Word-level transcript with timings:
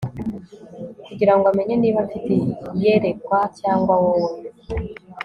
kugirango 1.05 1.45
amenye 1.51 1.75
niba 1.77 1.99
mfite 2.07 2.33
iyerekwa 2.75 3.39
cyangwa 3.59 3.93
wowe 4.03 4.39